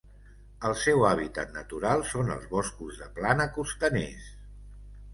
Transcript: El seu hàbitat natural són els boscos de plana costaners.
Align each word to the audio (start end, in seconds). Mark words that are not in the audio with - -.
El 0.69 0.71
seu 0.83 1.05
hàbitat 1.09 1.53
natural 1.59 2.03
són 2.13 2.33
els 2.39 2.49
boscos 2.57 3.05
de 3.05 3.13
plana 3.21 3.49
costaners. 3.61 4.37